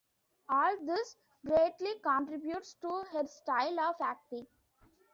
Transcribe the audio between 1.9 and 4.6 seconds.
contributes to her style of acting.